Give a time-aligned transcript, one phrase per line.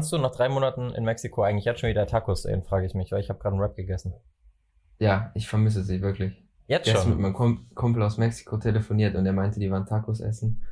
[0.00, 2.94] Kannst du nach drei Monaten in Mexiko eigentlich jetzt schon wieder Tacos sehen, frage ich
[2.94, 4.14] mich, weil ich habe gerade einen Rap gegessen.
[4.98, 6.42] Ja, ich vermisse sie wirklich.
[6.68, 7.20] Jetzt Gestern mit schon.
[7.22, 10.64] meinem Kum- Kumpel aus Mexiko telefoniert und er meinte, die waren Tacos essen.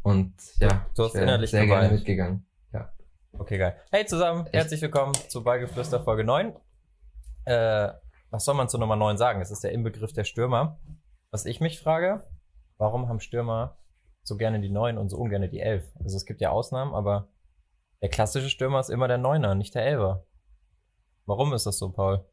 [0.00, 2.46] Und ja, Du hast ich innerlich sehr gerne mitgegangen.
[3.38, 3.76] Okay, geil.
[3.92, 4.54] Hey zusammen, Echt?
[4.54, 6.54] herzlich willkommen zu Ballgeflüster Folge 9.
[7.44, 7.88] Äh,
[8.30, 9.42] was soll man zu Nummer 9 sagen?
[9.42, 10.80] Es ist der Inbegriff der Stürmer.
[11.30, 12.22] Was ich mich frage,
[12.78, 13.76] warum haben Stürmer
[14.22, 15.84] so gerne die 9 und so ungerne die 11?
[16.02, 17.28] Also es gibt ja Ausnahmen, aber
[18.02, 20.22] der klassische Stürmer ist immer der 9er, nicht der 11er.
[21.26, 22.24] Warum ist das so, Paul?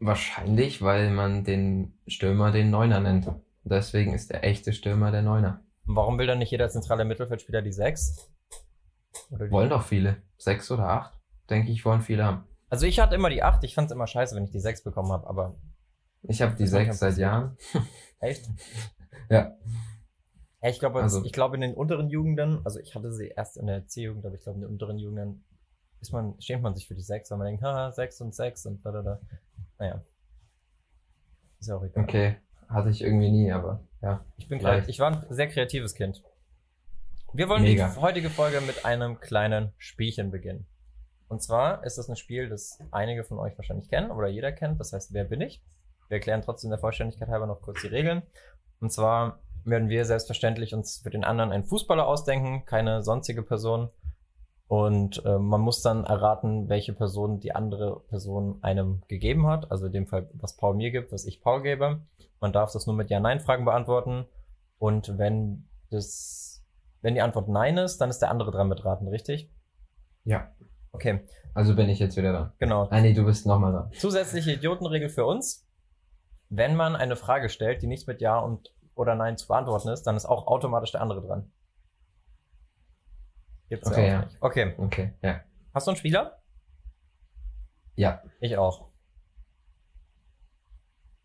[0.00, 3.28] Wahrscheinlich, weil man den Stürmer den Neuner nennt.
[3.64, 5.62] Deswegen ist der echte Stürmer der Neuner.
[5.86, 8.30] Und warum will dann nicht jeder zentrale Mittelfeldspieler die 6?
[9.30, 10.22] Oder die- Wollen doch viele.
[10.36, 11.18] Sechs oder acht,
[11.50, 12.44] denke ich, wollen viele haben.
[12.70, 14.84] Also ich hatte immer die 8, ich fand es immer scheiße, wenn ich die 6
[14.84, 15.56] bekommen habe, aber
[16.22, 17.16] Ich habe die sechs seit.
[17.16, 17.56] Jahren.
[18.20, 18.48] echt?
[19.30, 19.56] Ja.
[20.62, 23.56] Ja, ich glaube, Also- ich glaube in den unteren Jugenden, also ich hatte sie erst
[23.56, 25.44] in der C-Jugend, aber ich glaube in den unteren Jugenden
[26.00, 28.66] ist man, schämt man sich für die 6, weil man denkt, haha, 6 und 6
[28.66, 29.20] und da, da, da.
[29.78, 30.02] Naja.
[31.60, 32.04] Ist ja auch egal.
[32.04, 32.36] Okay.
[32.68, 34.24] Hatte ich irgendwie nie, aber ja.
[34.36, 36.22] Ich bin kreativ, ich war ein sehr kreatives Kind.
[37.32, 37.88] Wir wollen Mega.
[37.94, 40.66] die heutige Folge mit einem kleinen Spielchen beginnen.
[41.28, 44.80] Und zwar ist das ein Spiel, das einige von euch wahrscheinlich kennen oder jeder kennt.
[44.80, 45.62] Das heißt, wer bin ich?
[46.08, 48.22] Wir erklären trotzdem der Vollständigkeit halber noch kurz die Regeln.
[48.80, 53.90] Und zwar werden wir selbstverständlich uns für den anderen einen Fußballer ausdenken, keine sonstige Person.
[54.66, 59.70] Und äh, man muss dann erraten, welche Person die andere Person einem gegeben hat.
[59.70, 62.02] Also in dem Fall, was Paul mir gibt, was ich Paul gebe.
[62.40, 64.26] Man darf das nur mit Ja-Nein-Fragen beantworten.
[64.78, 66.62] Und wenn das,
[67.00, 69.50] wenn die Antwort Nein ist, dann ist der andere dran mit raten, richtig?
[70.24, 70.52] Ja.
[70.92, 71.20] Okay,
[71.54, 72.52] Also bin ich jetzt wieder dran.
[72.58, 72.88] genau.
[72.90, 73.90] Ah nee, du bist nochmal dran.
[73.92, 75.66] Zusätzliche Idiotenregel für uns.
[76.50, 80.02] Wenn man eine Frage stellt, die nicht mit Ja und oder Nein zu beantworten ist,
[80.02, 81.52] dann ist auch automatisch der andere dran.
[83.68, 84.30] Gibt's Okay, ja ja.
[84.40, 84.74] Okay.
[84.76, 85.40] Okay, ja.
[85.72, 86.42] Hast du einen Spieler?
[87.94, 88.88] Ja, Ich auch.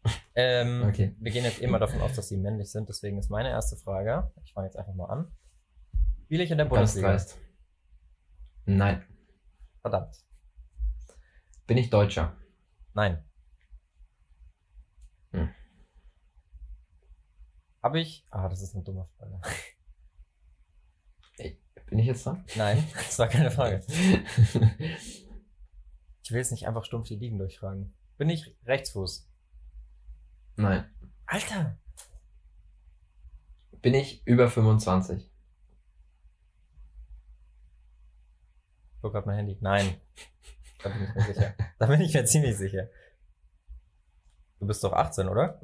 [0.35, 1.16] Ähm, okay.
[1.19, 4.31] Wir gehen jetzt immer davon aus, dass sie männlich sind, deswegen ist meine erste Frage,
[4.44, 5.31] ich fange jetzt einfach mal an.
[6.25, 7.16] Spiele ich in der Bundesliga?
[8.66, 9.06] Nein.
[9.81, 10.16] Verdammt.
[11.67, 12.35] Bin ich Deutscher?
[12.95, 13.23] Nein.
[17.83, 18.25] Habe ich.
[18.31, 19.39] Ah, das ist eine dumme Frage.
[21.88, 22.44] Bin ich jetzt dran?
[22.55, 23.85] Nein, das war keine Frage.
[26.25, 27.94] Ich will jetzt nicht einfach stumpf die Ligen durchfragen.
[28.17, 29.29] Bin ich Rechtsfuß?
[30.55, 30.89] Nein.
[31.25, 31.77] Alter!
[33.81, 35.19] Bin ich über 25?
[35.19, 35.31] Ich
[39.01, 39.57] guck grad mein Handy.
[39.59, 40.00] Nein.
[40.81, 41.55] Da bin ich mir sicher.
[41.77, 42.89] Da bin ich mir ziemlich sicher.
[44.59, 45.59] Du bist doch 18, oder?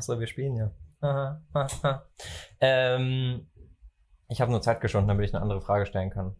[0.00, 0.70] Ach so, wir spielen ja.
[1.02, 2.08] Aha, aha.
[2.60, 3.50] ähm,
[4.28, 6.36] ich habe nur Zeit geschunden, damit ich eine andere Frage stellen kann.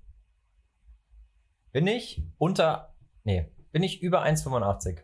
[1.73, 2.97] Bin ich unter.
[3.23, 5.03] Nee, bin ich über 1,85?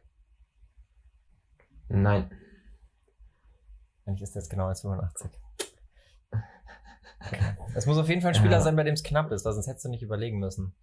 [1.89, 2.31] Nein.
[4.07, 5.31] Eigentlich ist jetzt genau 1,85.
[7.27, 7.57] Okay.
[7.75, 8.61] Es muss auf jeden Fall ein Spieler Ja.
[8.63, 10.75] sein, bei dem es knapp ist, weil sonst hättest du nicht überlegen müssen.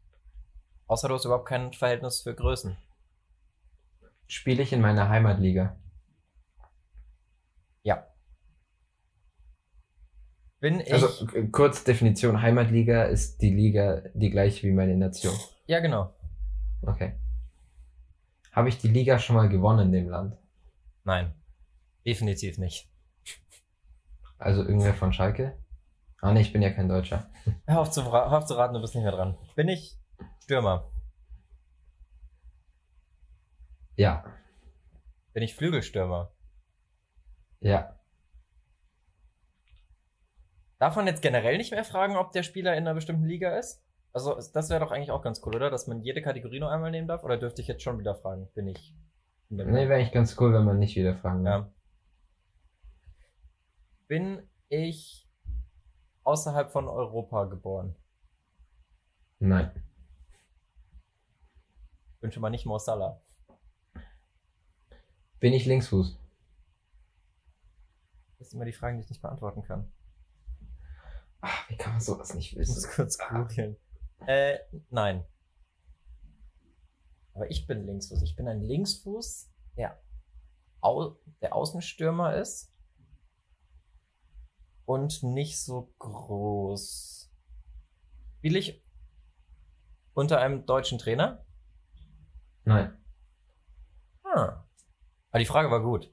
[0.85, 2.77] Außer du hast überhaupt kein Verhältnis für Größen.
[4.27, 5.79] Spiele ich in meiner Heimatliga?
[7.83, 8.07] Ja.
[10.59, 10.93] Bin ich.
[10.93, 15.35] Also kurz Definition, Heimatliga ist die Liga die gleiche wie meine Nation.
[15.67, 16.13] ja, genau.
[16.81, 17.19] Okay.
[18.51, 20.37] Habe ich die Liga schon mal gewonnen in dem Land?
[21.03, 21.33] Nein.
[22.05, 22.89] Definitiv nicht.
[24.37, 25.57] Also irgendwer von Schalke?
[26.21, 27.29] Ah nee, ich bin ja kein Deutscher.
[27.67, 29.37] Hör auf, zu, hör auf zu raten, du bist nicht mehr dran.
[29.55, 29.97] Bin ich
[30.43, 30.89] Stürmer?
[33.95, 34.23] Ja.
[35.33, 36.31] Bin ich Flügelstürmer?
[37.63, 37.97] Ja.
[40.79, 43.81] Darf man jetzt generell nicht mehr fragen, ob der Spieler in einer bestimmten Liga ist?
[44.11, 45.69] Also, das wäre doch eigentlich auch ganz cool, oder?
[45.69, 47.23] Dass man jede Kategorie nur einmal nehmen darf?
[47.23, 48.49] Oder dürfte ich jetzt schon wieder fragen?
[48.53, 48.93] Bin ich?
[49.49, 51.49] Nee, wäre eigentlich ganz cool, wenn man nicht wieder fragen würde.
[51.49, 51.71] Ja.
[54.07, 55.29] Bin ich
[56.23, 57.95] außerhalb von Europa geboren?
[59.39, 59.71] Nein.
[62.19, 63.21] Bin schon mal nicht Mo Salah.
[65.39, 66.22] Bin ich Linksfuß?
[68.43, 69.89] Das immer die Fragen, die ich nicht beantworten kann.
[71.39, 72.89] Ach, wie kann man sowas nicht Ich muss wissen?
[72.93, 73.77] kurz googeln.
[74.27, 74.57] Äh,
[74.89, 75.25] nein.
[77.33, 78.21] Aber ich bin Linksfuß.
[78.21, 79.97] Ich bin ein Linksfuß, der,
[80.81, 82.75] au der Außenstürmer ist
[84.83, 87.31] und nicht so groß.
[88.39, 88.85] Spiele ich
[90.11, 91.45] unter einem deutschen Trainer?
[92.65, 93.01] Nein.
[94.25, 94.67] Ah.
[95.29, 96.12] Aber die Frage war gut.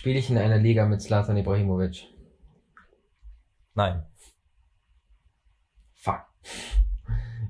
[0.00, 2.08] Spiele ich in einer Liga mit Zlatan Ibrahimovic?
[3.74, 4.02] Nein.
[5.92, 6.22] Fuck.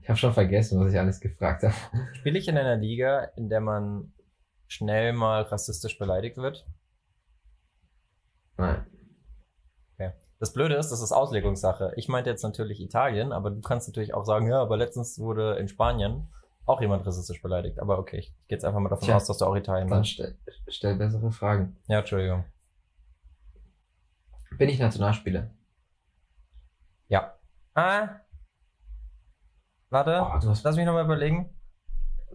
[0.02, 1.75] Ich habe schon vergessen, was ich alles gefragt habe.
[2.14, 4.12] Spiele ich in einer Liga, in der man
[4.67, 6.67] schnell mal rassistisch beleidigt wird?
[8.56, 8.85] Nein.
[10.41, 11.93] Das Blöde ist, das ist Auslegungssache.
[11.94, 15.56] Ich meinte jetzt natürlich Italien, aber du kannst natürlich auch sagen, ja, aber letztens wurde
[15.56, 16.32] in Spanien
[16.67, 17.81] auch jemand rassistisch beleidigt.
[17.81, 19.99] Aber okay, ich gehe jetzt einfach mal davon Tja, aus, dass du auch Italien Dann
[19.99, 20.11] meinst.
[20.12, 21.77] stell, stell bessere Fragen.
[21.89, 22.45] Ja, Entschuldigung.
[24.59, 25.51] Bin ich Nationalspieler?
[27.09, 27.39] Ja.
[27.75, 28.21] Ah.
[29.89, 31.51] Warte, Oh, hast, lass mich nochmal überlegen.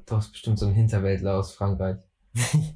[0.06, 1.98] du hast bestimmt so einen Hinterwäldler aus Frankreich.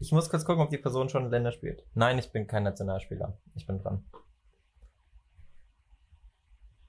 [0.00, 1.82] Ich muss kurz gucken, ob die Person schon Länder spielt.
[1.94, 3.36] Nein, ich bin kein Nationalspieler.
[3.56, 4.04] Ich bin dran.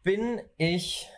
[0.04, 1.10] Bin ich.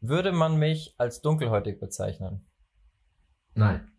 [0.00, 2.46] Würde man mich als dunkelhäutig bezeichnen?
[3.54, 3.90] Nein.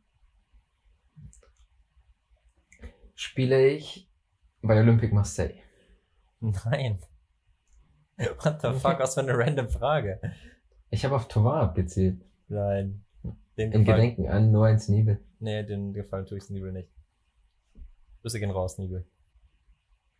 [3.16, 4.10] Spiele ich
[4.62, 5.62] bei Olympique Marseille?
[6.40, 7.02] Nein.
[8.18, 10.22] What the fuck, was für eine random Frage.
[10.90, 12.24] Ich habe auf Tovar abgezielt.
[12.48, 13.06] Nein.
[13.58, 15.20] Den Im Gefallen, Gedenken an Noah Nibel.
[15.40, 16.90] nee, den Gefallen tue ich Nibel nicht.
[18.22, 19.06] Grüße gehen raus, Nibel.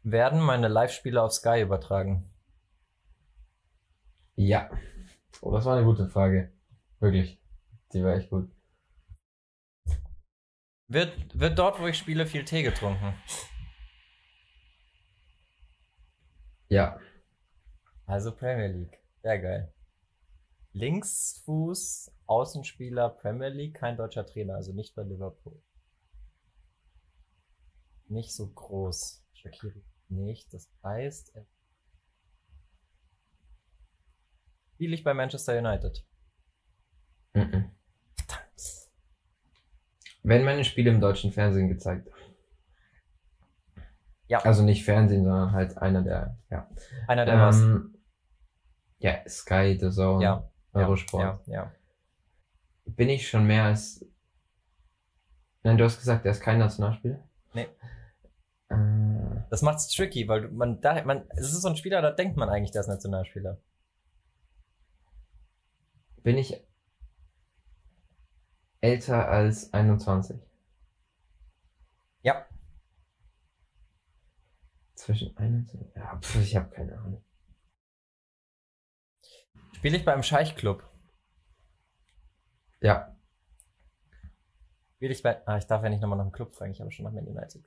[0.04, 2.30] Werden meine Live-Spiele auf Sky übertragen?
[4.36, 4.70] Ja.
[5.42, 6.52] Oh, das war eine gute Frage.
[7.00, 7.40] Wirklich.
[7.94, 8.50] Die war echt gut.
[10.88, 13.14] Wird, wird dort, wo ich spiele, viel Tee getrunken?
[16.68, 17.00] Ja.
[18.06, 19.00] Also Premier League.
[19.22, 19.74] Sehr geil.
[20.74, 25.62] Linksfuß, Außenspieler, Premier League, kein deutscher Trainer, also nicht bei Liverpool.
[28.08, 29.24] Nicht so groß.
[29.34, 30.54] Shakiri nicht.
[30.54, 31.46] Das heißt, er-
[34.80, 36.06] spiele ich bei Manchester United.
[37.34, 37.70] Mhm.
[38.16, 38.62] Verdammt.
[40.24, 42.08] Werden meine Spiele im deutschen Fernsehen gezeigt?
[44.28, 44.40] Ja.
[44.46, 46.70] Also nicht Fernsehen, sondern halt einer der, ja.
[47.10, 47.58] Einer der was.
[47.60, 47.98] Ähm,
[49.00, 51.46] ja, Sky, The Zone, Ja, Eurosport.
[51.48, 51.74] ja, ja.
[52.86, 54.06] Bin ich schon mehr als.
[55.64, 57.22] Nein, du hast gesagt, er ist kein Nationalspieler?
[57.54, 57.68] Nee.
[58.70, 62.38] Äh, Das macht's tricky, weil man da, man, es ist so ein Spieler, da denkt
[62.38, 63.62] man eigentlich, der ist Nationalspieler.
[66.24, 66.64] Bin ich
[68.82, 70.40] älter als 21?
[72.22, 72.46] Ja.
[74.96, 75.96] Zwischen 21?
[75.96, 77.24] Ja, pf, ich habe keine Ahnung.
[79.74, 80.84] Spiele ich beim Scheichclub?
[82.82, 83.20] Ja,
[85.00, 85.48] Spiele ich bei.
[85.48, 87.26] Ah, ich darf ja nicht nochmal nach dem Club fragen, ich habe schon nach Man
[87.26, 87.64] United.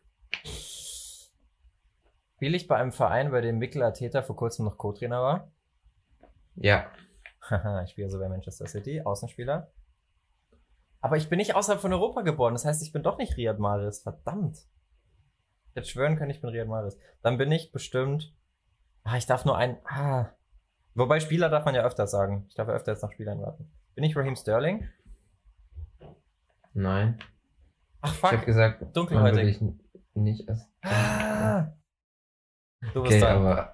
[2.34, 5.50] Spiele ich bei einem Verein, bei dem Mikel Arteta vor kurzem noch Co-Trainer war?
[6.56, 6.92] ja,
[7.42, 9.70] Haha, ich spiele also bei Manchester City, Außenspieler.
[11.00, 13.58] Aber ich bin nicht außerhalb von Europa geboren, das heißt, ich bin doch nicht Riyad
[13.58, 14.58] Mahrez, verdammt.
[15.70, 16.96] Ich hätte schwören können, ich bin Riyad Mahrez.
[17.22, 18.32] Dann bin ich bestimmt.
[19.02, 19.78] Ah, ich darf nur ein.
[19.86, 20.30] Ah.
[20.94, 22.44] Wobei Spieler darf man ja öfter sagen.
[22.48, 23.72] Ich darf ja öfter jetzt nach Spielern warten.
[23.94, 24.88] Bin ich Raheem Sterling?
[26.74, 27.18] nein.
[28.00, 28.46] Ach Ich habe fuck.
[28.46, 29.60] gesagt, Dunkelhäutig.
[29.62, 30.48] ich nicht.
[30.82, 31.72] Ah.
[32.92, 33.71] Du bist Okay, aber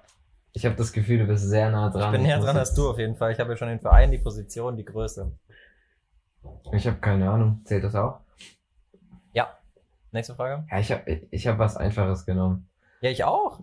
[0.53, 2.05] ich habe das Gefühl, du bist sehr nah dran.
[2.05, 3.31] Ich bin näher dran als du auf jeden Fall.
[3.31, 5.31] Ich habe ja schon den Verein, die Position, die Größe.
[6.73, 7.61] Ich habe keine Ahnung.
[7.65, 8.21] Zählt das auch?
[9.33, 9.57] Ja.
[10.11, 10.65] Nächste Frage.
[10.71, 12.69] Ja, ich habe ich hab was Einfaches genommen.
[13.01, 13.59] Ja, ich auch.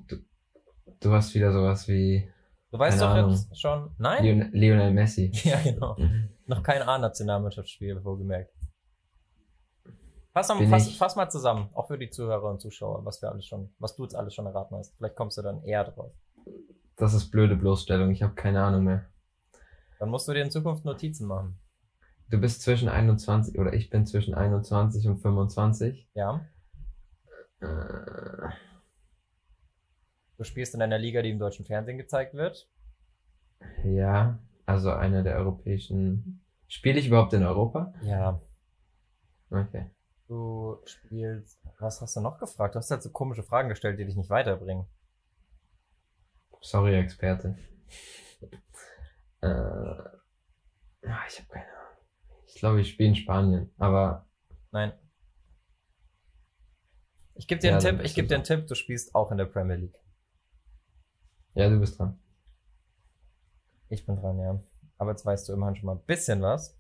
[1.00, 2.31] Du hast wieder sowas wie
[2.71, 3.31] Du weißt doch Ahnung.
[3.31, 3.90] jetzt schon.
[3.99, 4.23] Nein?
[4.25, 5.33] Leon Lionel Messi.
[5.45, 5.97] Ja, genau.
[6.47, 8.52] Noch kein A-Nationalmannschaftsspiel, wohlgemerkt.
[10.33, 13.47] Fass, mal, fass, fass mal zusammen, auch für die Zuhörer und Zuschauer, was wir alles
[13.47, 14.95] schon, was du jetzt alles schon erraten hast.
[14.97, 16.12] Vielleicht kommst du dann eher drauf.
[16.97, 18.11] Das ist blöde Bloßstellung.
[18.11, 19.05] Ich habe keine Ahnung mehr.
[19.99, 21.59] Dann musst du dir in Zukunft Notizen machen.
[22.29, 26.09] Du bist zwischen 21 oder ich bin zwischen 21 und 25.
[26.15, 26.45] Ja.
[27.61, 28.49] Äh,
[30.38, 32.69] Du spielst in einer Liga, die im deutschen Fernsehen gezeigt wird.
[33.85, 36.43] ja, also einer der europäischen.
[36.69, 37.95] Spiele ich überhaupt in Europa?
[38.03, 38.41] Ja.
[39.50, 39.91] Okay.
[40.29, 41.59] Du spielst.
[41.79, 42.75] Was hast du noch gefragt?
[42.75, 44.85] Du hast halt so komische Fragen gestellt, die dich nicht weiterbringen.
[46.60, 47.56] Sorry, Experte.
[49.42, 50.22] Äh, ah,
[51.28, 51.98] ich habe keine Ahnung.
[52.46, 54.26] Ich glaube, ich spiele in Spanien, aber
[54.76, 54.92] Nein.
[57.34, 58.44] Ich gebe dir einen Tipp, ich gebe dir einen.
[58.44, 59.98] Tipp, du spielst auch in der Premier League.
[61.54, 62.18] ja, du bist dran.
[63.88, 64.62] Ich bin dran, ja.
[64.98, 66.78] Aber jetzt weißt du immerhin schon mal ein bisschen was.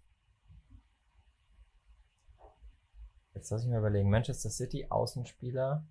[3.34, 4.10] Jetzt lass ich mir überlegen.
[4.10, 5.86] Manchester City, Außenspieler.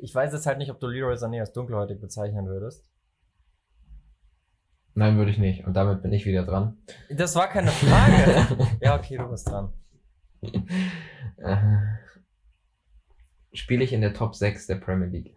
[0.00, 2.88] Ich weiß jetzt halt nicht, ob du Leroy Sané als dunkelhäutig bezeichnen würdest.
[4.94, 5.64] Nein, würde ich nicht.
[5.66, 6.76] Und damit bin ich wieder dran.
[7.08, 8.66] Das war keine Frage.
[8.80, 9.72] ja, okay, du bist dran.
[11.38, 11.56] Äh,
[13.52, 15.34] Spiele ich in der Top 6 der Premier League?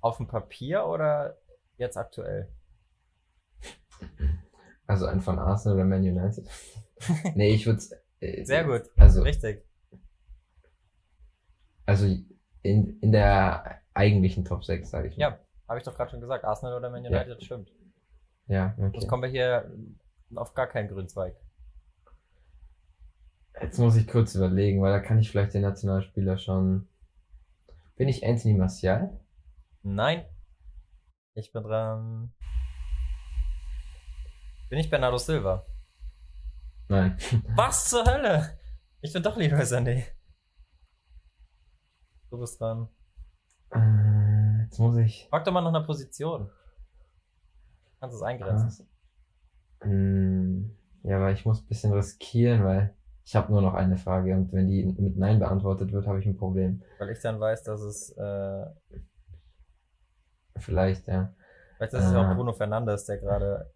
[0.00, 1.38] Auf dem Papier oder
[1.76, 2.48] jetzt aktuell?
[4.86, 6.48] Also ein von Arsenal oder Man United?
[7.34, 7.82] nee, ich würde
[8.20, 8.82] äh, Sehr gut.
[8.96, 9.64] Also, Richtig.
[11.86, 12.06] also
[12.62, 15.22] in, in der eigentlichen Top 6, sage ich mal.
[15.22, 15.38] Ja,
[15.68, 16.44] habe ich doch gerade schon gesagt.
[16.44, 17.70] Arsenal oder Man United, das stimmt.
[18.46, 19.06] Ja, okay.
[19.06, 19.70] kommen wir hier
[20.34, 21.36] auf gar keinen grünen Zweig.
[23.60, 26.88] Jetzt muss ich kurz überlegen, weil da kann ich vielleicht den Nationalspieler schon.
[27.96, 29.20] Bin ich Anthony Martial?
[29.82, 30.24] Nein.
[31.34, 32.32] Ich bin dran.
[34.68, 35.66] Bin ich Bernardo Silva?
[36.88, 37.18] Nein.
[37.54, 38.58] Was zur Hölle?
[39.00, 40.04] Ich bin doch Leroy Sané.
[42.30, 42.88] Du bist dran.
[43.72, 45.26] Äh, jetzt muss ich.
[45.30, 46.50] Frag doch mal nach einer Position.
[47.98, 48.88] Kannst du es eingrenzen?
[49.82, 52.94] Hm, ja, aber ich muss ein bisschen riskieren, weil
[53.24, 56.26] ich habe nur noch eine Frage und wenn die mit Nein beantwortet wird, habe ich
[56.26, 56.82] ein Problem.
[56.98, 58.66] Weil ich dann weiß, dass es, äh,
[60.56, 61.34] Vielleicht, ja.
[61.76, 62.34] vielleicht ist es ja auch Äh.
[62.34, 63.72] Bruno Fernandes, der gerade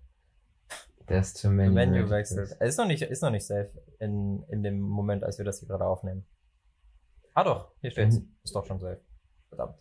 [1.08, 2.56] Der ist zum im Menu, Menu wechselt.
[2.58, 3.70] Er ist noch nicht, ist noch nicht safe
[4.00, 6.26] in, in dem Moment, als wir das hier gerade aufnehmen.
[7.34, 8.20] Ah doch, hier steht's.
[8.20, 8.36] Mhm.
[8.42, 9.00] Ist doch schon safe.
[9.48, 9.76] Verdammt.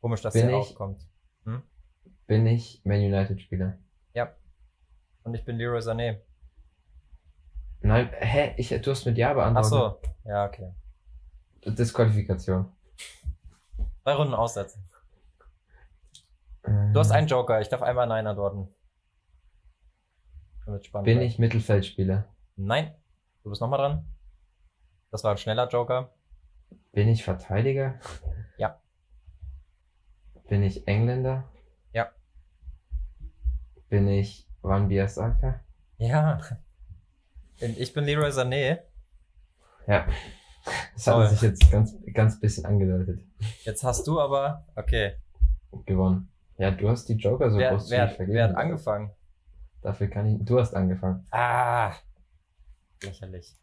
[0.00, 1.06] Komisch, dass Bin der ich- aufkommt.
[2.26, 3.76] Bin ich Man United Spieler?
[4.14, 4.34] Ja.
[5.24, 6.20] Und ich bin Leroy Sané.
[7.80, 8.54] Nein, hä?
[8.56, 9.70] Ich, du hast mit Ja Ach beantwortet.
[10.24, 10.28] so.
[10.30, 10.72] Ja, okay.
[11.66, 12.72] Disqualifikation.
[14.04, 14.82] Drei Runden aussetzen.
[16.62, 17.60] Äh, Du hast einen Joker.
[17.60, 18.74] Ich darf einmal Nein antworten.
[21.02, 22.26] Bin ich Mittelfeldspieler?
[22.56, 22.94] Nein.
[23.42, 24.13] Du bist nochmal dran.
[25.14, 26.10] Das war ein schneller Joker.
[26.90, 28.00] Bin ich Verteidiger?
[28.56, 28.80] Ja.
[30.48, 31.44] Bin ich Engländer?
[31.92, 32.10] Ja.
[33.88, 35.60] Bin ich Van Biasaka?
[35.98, 36.40] Ja.
[37.60, 38.80] Ich bin Leroy Sané.
[39.86, 40.04] Ja.
[40.94, 41.22] Das Toll.
[41.22, 43.20] hat sich jetzt ganz, ganz bisschen angedeutet.
[43.62, 45.14] Jetzt hast du aber, okay.
[45.86, 46.28] Gewonnen.
[46.58, 48.34] Ja, du hast die Joker so wer, großzügig wer, vergeben.
[48.34, 49.12] wer hat angefangen?
[49.80, 50.44] Dafür kann ich.
[50.44, 51.24] Du hast angefangen.
[51.30, 51.94] Ah.
[53.04, 53.54] Lächerlich.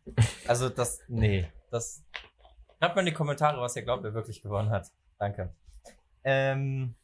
[0.48, 1.52] Also das, nee.
[1.70, 2.04] Das.
[2.78, 4.92] Schreibt mal in die Kommentare, was ihr glaubt, wer wirklich gewonnen hat.
[5.18, 5.54] Danke.
[6.24, 6.96] Ähm,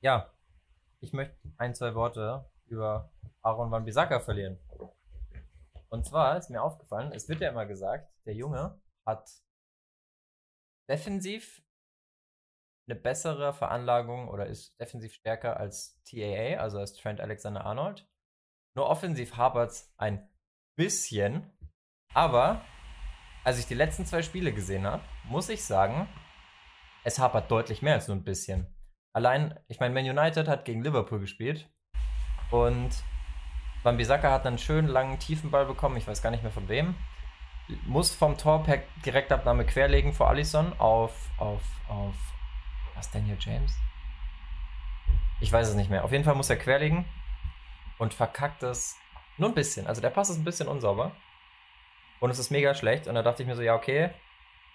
[0.00, 0.32] ja.
[1.00, 3.10] Ich möchte ein, zwei Worte über
[3.42, 4.58] Aaron Van Bissaka verlieren.
[5.88, 9.30] Und zwar ist mir aufgefallen, es wird ja immer gesagt, der Junge hat
[10.88, 11.62] defensiv
[12.88, 18.06] eine bessere Veranlagung oder ist defensiv stärker als TAA, also als Trent Alexander-Arnold.
[18.74, 20.28] Nur offensiv hapert's ein
[20.76, 21.50] bisschen.
[22.14, 22.64] Aber
[23.44, 26.08] als ich die letzten zwei Spiele gesehen habe, muss ich sagen,
[27.04, 28.66] es hapert deutlich mehr als nur ein bisschen.
[29.12, 31.70] Allein, ich meine, Man United hat gegen Liverpool gespielt
[32.50, 32.90] und
[33.82, 36.96] Van Bissaka hat einen schönen langen Tiefenball bekommen, ich weiß gar nicht mehr von wem.
[37.84, 42.14] Muss vom Tor per Direktabnahme querlegen vor Allison auf, auf, auf,
[42.94, 43.72] was, Daniel James?
[45.40, 46.04] Ich weiß es nicht mehr.
[46.04, 47.04] Auf jeden Fall muss er querlegen
[47.98, 48.96] und verkackt es
[49.38, 49.86] nur ein bisschen.
[49.86, 51.12] Also der Pass ist ein bisschen unsauber.
[52.20, 53.06] Und es ist mega schlecht.
[53.06, 54.10] Und da dachte ich mir so, ja, okay,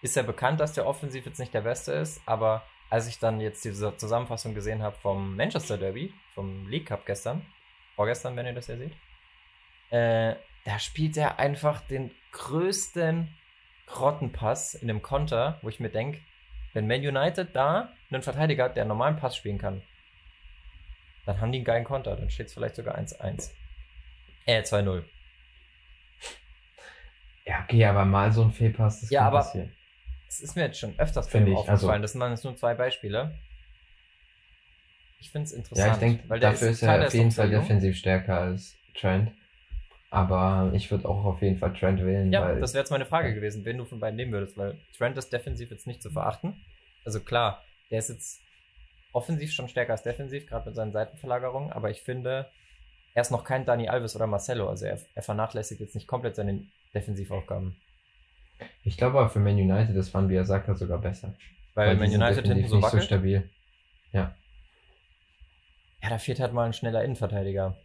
[0.01, 3.39] ist ja bekannt, dass der offensiv jetzt nicht der Beste ist, aber als ich dann
[3.39, 7.45] jetzt diese Zusammenfassung gesehen habe vom Manchester Derby, vom League Cup gestern,
[7.95, 8.93] vorgestern, wenn ihr das ja seht,
[9.91, 13.33] äh, da spielt er einfach den größten
[13.85, 16.19] Grottenpass in dem Konter, wo ich mir denke,
[16.73, 19.81] wenn Man United da einen Verteidiger hat, der einen normalen Pass spielen kann,
[21.25, 23.51] dann haben die einen geilen Konter, dann steht es vielleicht sogar 1-1.
[24.45, 25.03] Äh, 2-0.
[27.45, 29.71] Ja, okay, aber mal so ein Fehlpass, das Ja, kann aber- passieren.
[30.27, 31.89] Das ist mir jetzt schon öfters bei Finde ihm ich, aufgefallen.
[31.91, 33.37] also- das sind dann jetzt nur zwei Beispiele.
[35.19, 35.87] Ich finde es interessant.
[35.87, 39.31] Ja, ich denke, dafür ist, er auf jeden Fall defensiv stärker als Trent.
[40.09, 43.33] Aber ich würde auch auf jeden Fall Trent wählen, Ja, das wäre jetzt meine Frage
[43.33, 46.65] gewesen, wen du von beiden nehmen würdest, weil Trent ist defensiv jetzt nicht zu verachten.
[47.05, 48.41] Also klar, der ist jetzt
[49.13, 52.49] offensiv schon stärker als defensiv, gerade mit seinen Seitenverlagerungen, aber ich finde,
[53.13, 56.35] er ist noch kein Dani Alves oder Marcelo, also er, er vernachlässigt jetzt nicht komplett
[56.35, 57.75] seine Defensivaufgaben.
[58.83, 61.35] ich glaube aber für Man United ist Van Biasaka sogar besser.
[61.73, 63.01] Weil, die Man United hinten so nicht wackelt.
[63.03, 63.49] so stabil.
[64.11, 64.35] Ja,
[66.09, 67.77] da fehlt halt mal ein schneller Innenverteidiger.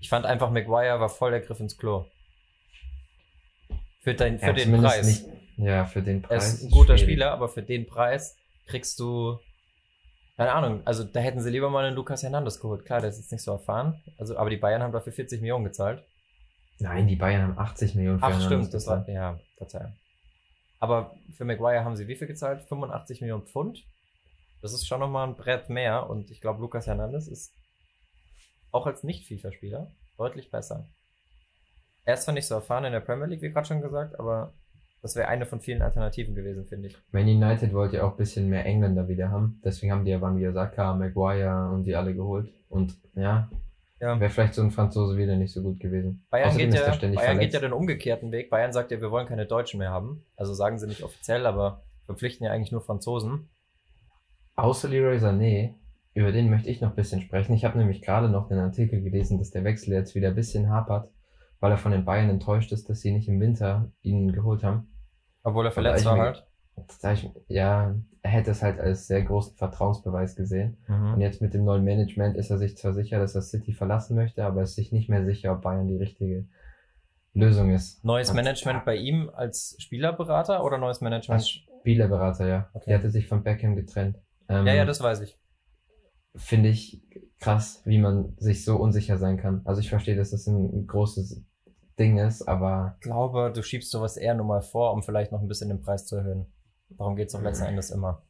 [0.00, 2.04] Ich fand einfach, Maguire war voll der Griff ins Klo.
[4.00, 5.06] Für, dein, für Ja, den Preis.
[5.06, 5.24] Nicht,
[5.56, 6.54] ja, für den er Preis.
[6.54, 7.12] ist ein guter schwierig.
[7.14, 8.36] Spieler, aber für den Preis
[8.66, 9.38] kriegst du.
[10.36, 12.84] Keine Ahnung, also da hätten sie lieber mal einen Lukas Hernandez geholt.
[12.84, 14.02] Klar, der ist jetzt nicht so erfahren.
[14.18, 16.04] Also, aber die Bayern haben dafür 40 Millionen gezahlt.
[16.80, 19.08] Nein, die Bayern haben 80 Millionen für Ach, Hernandez stimmt, das war.
[19.08, 19.96] Ja, Verzeihung.
[20.80, 22.62] Aber für Maguire haben sie wie viel gezahlt?
[22.68, 23.84] 85 Millionen Pfund?
[24.60, 27.52] Das ist schon nochmal ein Brett mehr und ich glaube, Lucas Hernandez ist
[28.72, 30.88] auch als Nicht-FIFA-Spieler deutlich besser.
[32.04, 34.52] Er ist zwar nicht so erfahren in der Premier League, wie gerade schon gesagt, aber
[35.04, 36.96] das wäre eine von vielen Alternativen gewesen, finde ich.
[37.12, 39.60] Man United wollte ja auch ein bisschen mehr Engländer wieder haben.
[39.62, 42.48] Deswegen haben die ja Wan-Bissaka, Maguire und die alle geholt.
[42.70, 43.48] Und ja,
[44.00, 44.18] Ja.
[44.18, 46.24] wäre vielleicht so ein Franzose wieder nicht so gut gewesen.
[46.30, 47.54] Bayern, Außerdem geht ist ja, er ständig Bayern geht verletzt.
[47.62, 48.48] ja den umgekehrten Weg.
[48.50, 50.24] Bayern sagt ja, wir wollen keine Deutschen mehr haben.
[50.36, 53.50] Also sagen sie nicht offiziell, aber verpflichten ja eigentlich nur Franzosen.
[54.56, 55.74] Außer Leroy Sané,
[56.14, 57.54] über den möchte ich noch ein bisschen sprechen.
[57.54, 60.70] Ich habe nämlich gerade noch den Artikel gelesen, dass der Wechsel jetzt wieder ein bisschen
[60.70, 61.10] hapert,
[61.60, 64.88] weil er von den Bayern enttäuscht ist, dass sie nicht im Winter ihn geholt haben.
[65.44, 66.46] Obwohl er verletzt war mir- halt.
[67.12, 70.76] Ich, ja, er hätte es halt als sehr großen Vertrauensbeweis gesehen.
[70.88, 71.20] Und Mhm.
[71.20, 74.44] jetzt mit dem neuen Management ist er sich zwar sicher, dass er City verlassen möchte,
[74.44, 76.48] aber ist sich nicht mehr sicher, ob Bayern die richtige
[77.32, 78.04] Lösung ist.
[78.04, 81.40] Neues Als- Management bei ihm als Spielerberater oder neues Management?
[81.40, 82.68] Als Spielerberater, ja.
[82.72, 82.84] Okay.
[82.88, 84.18] Der hatte sich von Beckham getrennt.
[84.48, 85.38] Ähm, ja, ja, das weiß ich.
[86.36, 87.00] finde ich
[87.38, 89.60] krass, wie man sich so unsicher sein kann.
[89.64, 91.44] Also ich verstehe, dass das ein großes
[91.98, 95.40] Ding ist, aber Ich glaube, du schiebst sowas eher nur mal vor, um vielleicht noch
[95.40, 96.46] ein bisschen den Preis zu erhöhen.
[96.90, 98.22] Darum geht's doch letzten Endes immer.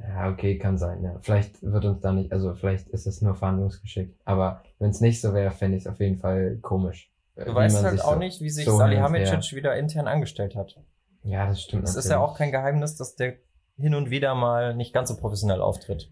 [0.00, 1.18] ja, okay, kann sein, ja.
[1.20, 4.16] Vielleicht wird uns da nicht, also vielleicht ist es nur Verhandlungsgeschick.
[4.24, 7.12] Aber wenn es nicht so wäre, fände ich es auf jeden Fall komisch.
[7.36, 10.80] äh, Du weißt halt auch so- nicht, wie sich so Salihamidzic wieder intern angestellt hat.
[11.22, 13.36] Ja, das stimmt Es ist ja auch kein Geheimnis, dass der
[13.76, 16.10] hin und wieder mal nicht ganz so professionell auftritt.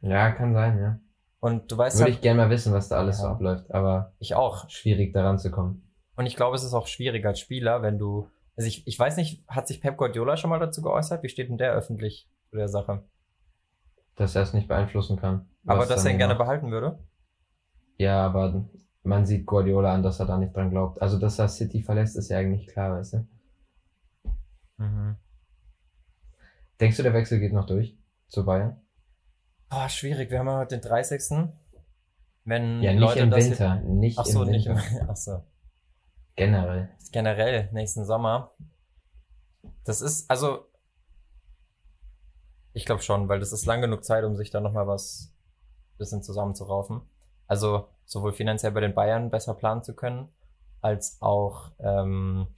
[0.00, 0.98] Ja, kann sein, ja.
[1.44, 3.32] Und du weißt Würde halt, ich gerne mal wissen, was da alles so Ja.
[3.32, 4.66] abläuft, aber ich auch.
[4.70, 5.86] schwierig daran zu kommen.
[6.16, 9.18] Und ich glaube, es ist auch schwierig als Spieler, wenn du, also ich, ich weiß
[9.18, 11.22] nicht, hat sich Pep Guardiola schon mal dazu geäußert?
[11.22, 13.04] Wie steht denn der öffentlich zu der Sache?
[14.16, 15.46] Dass er es nicht beeinflussen kann.
[15.66, 16.44] Aber dass er ihn gerne macht.
[16.46, 16.98] behalten würde?
[17.98, 18.64] Ja, aber
[19.02, 21.02] man sieht Guardiola an, dass er da nicht dran glaubt.
[21.02, 23.26] Also, dass er City verlässt, ist ja eigentlich klar, weißt du?
[24.78, 25.16] Mhm.
[26.80, 28.80] Denkst du, der Wechsel geht noch durch zu Bayern?
[29.68, 30.30] Boah, schwierig.
[30.30, 31.48] Wir haben ja heute den 30.
[32.44, 33.76] Wenn Ja, die nicht Leute im das Winter.
[33.80, 34.82] Nicht Ach so, im nicht Winter.
[35.00, 35.42] im, ach so.
[36.36, 36.90] Generell.
[37.12, 38.52] Generell, nächsten Sommer.
[39.84, 40.66] Das ist, also,
[42.72, 45.32] ich glaube schon, weil das ist lang genug Zeit, um sich da nochmal was
[45.98, 47.02] bisschen zusammenzuraufen.
[47.46, 50.28] Also, sowohl finanziell bei den Bayern besser planen zu können,
[50.80, 52.48] als auch ähm,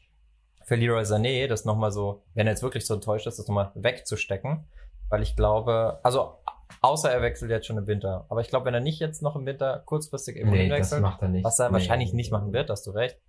[0.64, 3.72] für Leroy Sané, das nochmal so, wenn er jetzt wirklich so enttäuscht ist, das nochmal
[3.74, 4.66] wegzustecken.
[5.10, 6.38] Weil ich glaube, also,
[6.82, 8.26] außer er wechselt jetzt schon im Winter.
[8.28, 11.02] Aber ich glaube, wenn er nicht jetzt noch im Winter kurzfristig irgendwo Nee, das hinwechselt,
[11.02, 11.44] macht er nicht.
[11.44, 11.74] was er Nee.
[11.74, 13.20] wahrscheinlich nicht machen wird, hast du recht,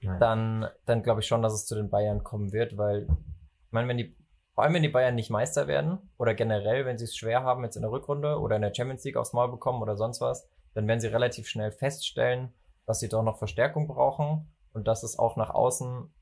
[0.00, 0.18] Nein.
[0.20, 3.88] dann, dann glaube ich schon, dass es zu den Bayern kommen wird, weil, ich meine,
[3.88, 4.16] wenn die,
[4.54, 7.64] vor allem wenn die Bayern nicht Meister werden oder generell, wenn sie es schwer haben
[7.64, 10.48] jetzt in der Rückrunde oder in der Champions League aufs Maul bekommen oder sonst was,
[10.74, 12.52] dann werden sie relativ schnell feststellen,
[12.86, 16.12] dass sie doch noch Verstärkung brauchen und dass es auch nach außen,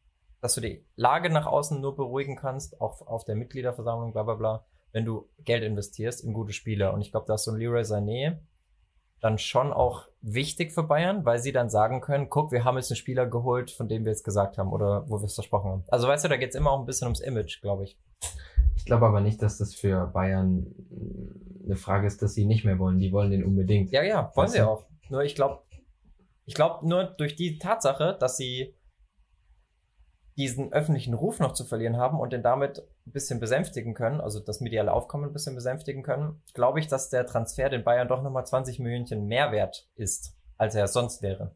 [0.41, 4.35] dass du die Lage nach außen nur beruhigen kannst, auch auf der Mitgliederversammlung, bla bla
[4.35, 6.95] bla, wenn du Geld investierst in gute Spieler.
[6.95, 8.39] Und ich glaube, da ist so ein Leroy Sané
[9.21, 12.91] dann schon auch wichtig für Bayern, weil sie dann sagen können, guck, wir haben jetzt
[12.91, 15.85] einen Spieler geholt, von dem wir jetzt gesagt haben oder wo wir es versprochen haben.
[15.89, 17.99] Also weißt du, da geht's immer auch ein bisschen ums Image, glaube ich.
[18.77, 20.67] Ich glaube aber nicht, dass das für Bayern
[21.65, 22.99] eine Frage ist, dass sie nicht mehr wollen.
[22.99, 23.91] Die wollen den unbedingt.
[23.91, 24.87] Ja, ja, wollen Weißt sie auch.
[25.09, 25.63] Nur ich glaube,
[26.45, 28.75] ich glaube nur durch die Tatsache, dass sie
[30.39, 34.39] diesen öffentlichen Ruf noch zu verlieren haben und den damit ein bisschen besänftigen können, also
[34.39, 38.23] das mediale Aufkommen ein bisschen besänftigen können, glaube ich, dass der Transfer den Bayern doch
[38.23, 41.55] nochmal 20 Millionen mehr wert ist, als er sonst wäre.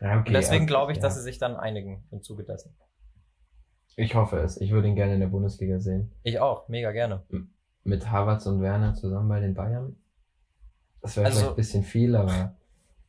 [0.00, 1.02] Ja, okay, Und deswegen glaube ich, ja.
[1.02, 2.76] dass sie sich dann einigen im Zuge dessen.
[3.96, 4.60] Ich hoffe es.
[4.60, 6.12] Ich würde ihn gerne in der Bundesliga sehen.
[6.22, 7.24] Ich auch, mega gerne.
[7.82, 9.96] Mit Havertz und Werner zusammen bei den Bayern.
[11.00, 12.54] Das wäre Also- vielleicht ein bisschen viel, aber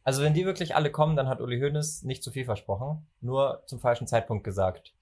[0.06, 3.62] Also wenn die wirklich alle kommen, dann hat Uli Hoeneß nicht zu viel versprochen, nur
[3.68, 4.96] zum falschen Zeitpunkt gesagt,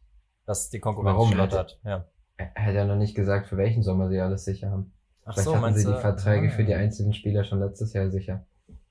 [0.48, 1.32] dass die Konkurrenz Warum?
[1.32, 1.80] schlottert.
[1.84, 2.06] Ja.
[2.38, 4.94] er hat ja noch nicht gesagt, für welchen Sommer sie alles sicher haben.
[5.26, 5.92] Ach Vielleicht so, hatten sie du?
[5.94, 6.52] die Verträge Ah.
[6.52, 8.46] für die einzelnen Spieler schon letztes Jahr sicher.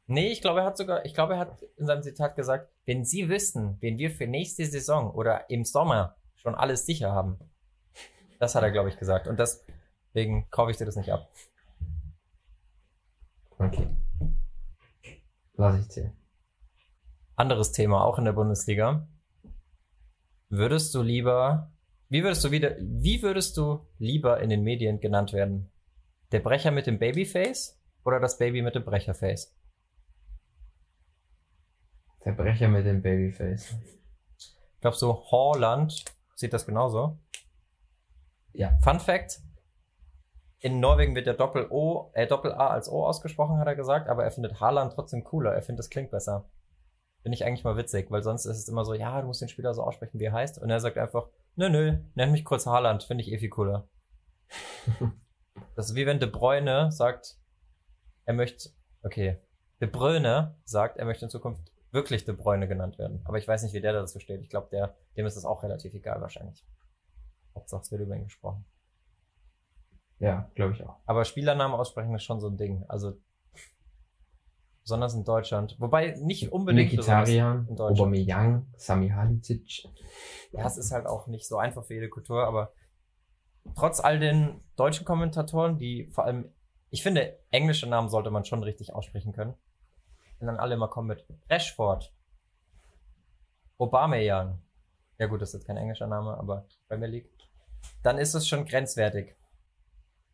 [0.06, 3.04] Nee, ich glaube, er hat sogar, ich glaube, er hat in seinem Zitat gesagt, wenn
[3.04, 7.38] Sie wüssten, wen wir für nächste Saison oder im Sommer schon alles sicher haben.
[8.38, 9.26] Das hat er, glaube ich, gesagt.
[9.26, 11.28] Und deswegen kaufe ich dir das nicht ab.
[13.58, 13.88] Okay.
[15.54, 16.12] Lass ich zählen.
[17.34, 19.08] Anderes Thema, auch in der Bundesliga.
[20.48, 21.72] Würdest du lieber,
[22.08, 25.70] wie würdest du wieder, wie würdest du lieber in den Medien genannt werden?
[26.30, 29.56] Der Brecher mit dem Babyface oder das Baby mit dem Brecherface?
[32.24, 33.74] Der Brecher mit dem Babyface.
[34.80, 36.04] Glaubst du, Holland
[36.36, 37.18] sieht das genauso?
[38.52, 38.76] Ja.
[38.82, 39.40] Fun Fact.
[40.60, 44.30] In Norwegen wird der Doppel-O, äh, Doppel-A als O ausgesprochen, hat er gesagt, aber er
[44.30, 45.54] findet Haaland trotzdem cooler.
[45.54, 46.48] Er findet, das klingt besser.
[47.26, 49.48] Finde ich eigentlich mal witzig, weil sonst ist es immer so, ja, du musst den
[49.48, 50.62] Spieler so aussprechen, wie er heißt.
[50.62, 53.88] Und er sagt einfach, nö, nö, nenn mich kurz Haaland, finde ich eh viel cooler.
[55.74, 57.36] Das ist wie wenn De Bruyne sagt,
[58.26, 58.70] er möchte,
[59.02, 59.40] okay,
[59.80, 63.22] De Bruyne sagt, er möchte in Zukunft wirklich De Bruyne genannt werden.
[63.24, 64.40] Aber ich weiß nicht, wie der dazu steht.
[64.40, 66.64] Ich glaube, der, dem ist das auch relativ egal wahrscheinlich.
[67.56, 68.64] Hauptsache, es wird über ihn gesprochen.
[70.20, 71.00] Ja, glaube ich auch.
[71.06, 72.84] Aber Spielernamen aussprechen ist schon so ein Ding.
[72.86, 73.18] Also,
[74.86, 75.74] besonders in Deutschland.
[75.80, 78.00] Wobei nicht unbedingt Mkhitaryan, in Deutschland.
[78.00, 79.88] Aubameyang, Sami Halicic.
[80.52, 82.72] Ja, es ist halt auch nicht so einfach für jede Kultur, aber
[83.74, 86.54] trotz all den deutschen Kommentatoren, die vor allem,
[86.90, 89.54] ich finde, englische Namen sollte man schon richtig aussprechen können.
[90.38, 92.14] Und dann alle immer kommen mit Rashford,
[93.78, 94.62] Aubameyang.
[95.18, 97.30] Ja gut, das ist jetzt kein englischer Name, aber Premier League.
[98.04, 99.34] Dann ist es schon grenzwertig.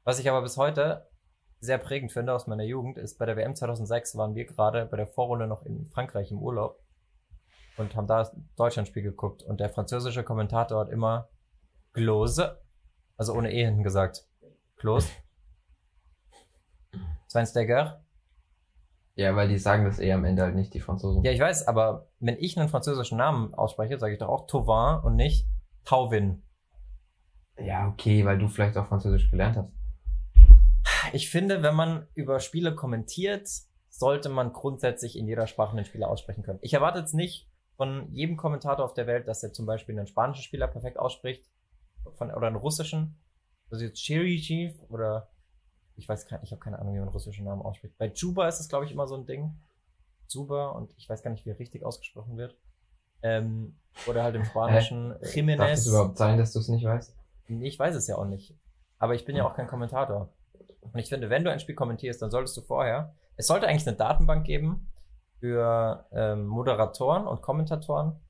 [0.04, 1.08] Was ich aber bis heute
[1.62, 4.96] sehr prägend finde aus meiner Jugend, ist bei der WM 2006 waren wir gerade bei
[4.96, 6.80] der Vorrunde noch in Frankreich im Urlaub
[7.76, 11.28] und haben da das Deutschlandspiel geguckt und der französische Kommentator hat immer
[11.92, 12.60] Klose,
[13.16, 14.26] also ohne E hinten gesagt,
[14.76, 15.08] Klose,
[17.30, 18.02] Schweinsteiger.
[19.14, 21.22] Ja, weil die sagen das eh am Ende halt nicht, die Franzosen.
[21.22, 25.00] Ja, ich weiß, aber wenn ich einen französischen Namen ausspreche, sage ich doch auch Tauvin
[25.04, 25.46] und nicht
[25.84, 26.42] Tauvin.
[27.56, 29.81] Ja, okay, weil du vielleicht auch Französisch gelernt hast.
[31.12, 33.48] Ich finde, wenn man über Spiele kommentiert,
[33.88, 36.58] sollte man grundsätzlich in jeder Sprache einen Spieler aussprechen können.
[36.62, 40.06] Ich erwarte jetzt nicht von jedem Kommentator auf der Welt, dass er zum Beispiel einen
[40.06, 41.44] spanischen Spieler perfekt ausspricht
[42.16, 43.18] von, oder einen russischen.
[43.70, 45.28] Also jetzt Chirichi oder
[45.96, 47.96] ich weiß kein, ich habe keine Ahnung, wie man einen russischen Namen ausspricht.
[47.98, 49.54] Bei Juba ist es, glaube ich, immer so ein Ding.
[50.28, 52.56] Juba und ich weiß gar nicht, wie er richtig ausgesprochen wird.
[53.22, 55.88] Ähm, oder halt im Spanischen Darf es Jiménez.
[55.88, 57.14] überhaupt sein, dass du es nicht weißt?
[57.48, 58.56] Ich weiß es ja auch nicht.
[58.98, 60.32] Aber ich bin ja auch kein Kommentator.
[60.82, 63.14] Und ich finde, wenn du ein Spiel kommentierst, dann solltest du vorher.
[63.36, 64.88] Es sollte eigentlich eine Datenbank geben
[65.40, 68.20] für ähm, Moderatoren und Kommentatoren,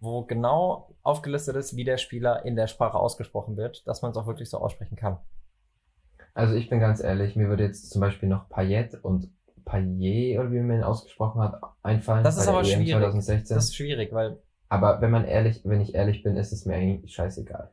[0.00, 4.16] wo genau aufgelistet ist, wie der Spieler in der Sprache ausgesprochen wird, dass man es
[4.16, 5.18] auch wirklich so aussprechen kann.
[6.34, 9.30] Also ich bin ganz ehrlich, mir würde jetzt zum Beispiel noch Payet und
[9.64, 12.24] Payet, oder wie man ihn ausgesprochen hat, einfallen.
[12.24, 13.02] Das ist aber EM schwierig.
[13.02, 13.54] 2016.
[13.54, 14.38] Das ist schwierig, weil
[14.72, 17.70] aber wenn man ehrlich, wenn ich ehrlich bin, ist es mir eigentlich scheißegal.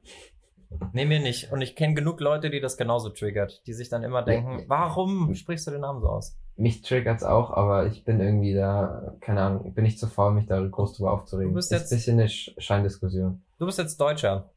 [0.94, 1.52] Nee, mir nicht.
[1.52, 5.34] Und ich kenne genug Leute, die das genauso triggert, die sich dann immer denken, warum
[5.34, 6.38] sprichst du den Namen so aus?
[6.56, 10.46] Mich triggert's auch, aber ich bin irgendwie da, keine Ahnung, bin nicht zu faul, mich
[10.46, 11.52] da groß drüber aufzuregen.
[11.54, 13.42] Du bist ist jetzt- ein bisschen eine Sch- Scheindiskussion.
[13.58, 14.50] Du bist jetzt Deutscher.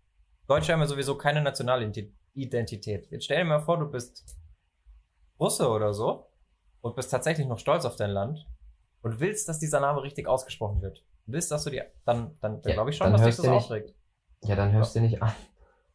[0.49, 3.07] Deutsche haben ja sowieso keine Nationalidentität.
[3.11, 4.37] Jetzt stell dir mal vor, du bist
[5.39, 6.27] Russe oder so
[6.81, 8.47] und bist tatsächlich noch stolz auf dein Land
[9.03, 11.05] und willst, dass dieser Name richtig ausgesprochen wird.
[11.27, 13.55] Willst, dass du dir, dann, dann, dann Ja, glaube ich schon, dass dich das nicht-
[13.55, 13.95] aufregt.
[14.43, 15.33] Ja, dann hörst du nicht an.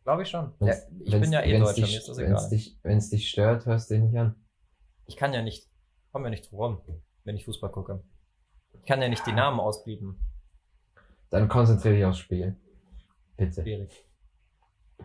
[0.07, 0.53] Glaube ich schon.
[0.61, 2.49] Ja, ich bin ja eh wenn's Deutscher, dich, mir ist das egal.
[2.49, 4.35] Dich, wenn's dich stört, hörst du ihn nicht an.
[5.05, 5.67] Ich kann ja nicht,
[6.13, 6.81] komm ja nicht drum rum,
[7.25, 8.01] wenn ich Fußball gucke.
[8.71, 10.17] Ich kann ja nicht die Namen ausblieben.
[11.29, 12.55] Dann konzentriere dich aufs Spiel.
[13.35, 13.63] Bitte.
[13.63, 14.05] Schwierig.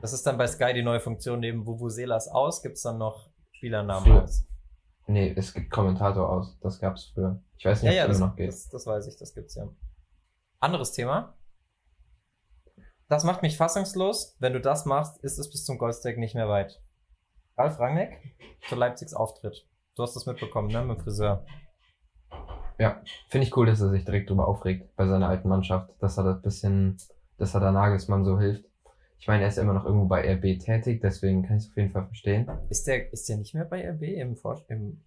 [0.01, 4.05] Das ist dann bei Sky die neue Funktion, neben Vuvuzelas aus, gibt's dann noch Spielernamen
[4.05, 4.45] Früher- aus.
[5.09, 6.57] Nee, es gibt Kommentator aus.
[6.61, 7.43] Das gab's früher.
[7.57, 8.49] Ich weiß Ja, nicht, ja, ob es das, noch geht.
[8.51, 9.69] das, das weiß ich, das gibt's ja.
[10.61, 11.37] Anderes Thema.
[13.13, 14.37] Das macht mich fassungslos.
[14.39, 16.81] Wenn du das machst, ist es bis zum Goldsteak nicht mehr weit.
[17.59, 18.17] Ralf Rangnick
[18.71, 19.69] zu Leipzigs Auftritt.
[19.97, 21.45] Du hast das mitbekommen, ne, mit dem Friseur.
[23.29, 26.25] Finde ich cool, dass er sich direkt drüber aufregt bei seiner alten Mannschaft, dass er
[26.25, 26.97] das bisschen,
[27.37, 28.65] dass er da Nagelsmann so hilft.
[29.19, 31.77] Ich meine, er ist immer noch irgendwo bei RB tätig, deswegen kann ich es auf
[31.77, 32.51] jeden Fall verstehen.
[32.71, 34.71] Ist der, ist der nicht mehr bei RB im Vorstand?
[34.71, 35.05] Im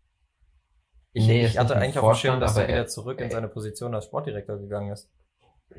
[1.11, 3.47] ich, Nee, ich hatte eigentlich auf dem Schirm, dass er wieder er- zurück in seine
[3.47, 5.11] Position als Sportdirektor gegangen ist.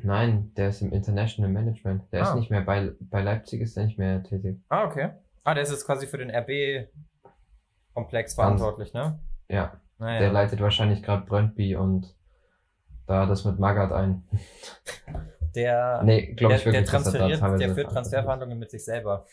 [0.03, 2.03] Nein, der ist im International Management.
[2.11, 2.29] Der Ah.
[2.29, 4.59] ist nicht mehr bei, bei Leipzig, ist er nicht mehr tätig.
[4.69, 5.09] Ah, okay.
[5.43, 9.19] Ah, der ist jetzt quasi für den RB-Komplex verantwortlich, ne?
[9.49, 10.19] Ja, Naja.
[10.19, 12.15] der leitet wahrscheinlich gerade Brøndby und
[13.07, 14.23] da das mit Magath ein.
[15.55, 17.91] der, Nee, glaube der, ich wirklich, der er transferiert, der führt.
[17.91, 19.25] Transferverhandlungen mit sich selber.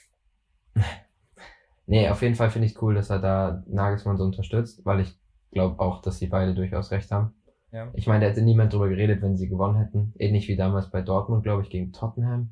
[1.87, 5.19] Nee, auf jeden Fall finde ich cool, dass er da Nagelsmann so unterstützt, weil ich
[5.53, 7.35] glaube auch, dass sie beide durchaus recht haben.
[7.75, 7.91] Ja.
[7.95, 10.15] Ich meine, da hätte niemand drüber geredet, wenn sie gewonnen hätten.
[10.17, 12.51] Ähnlich wie damals bei Dortmund, glaube ich, gegen Tottenham.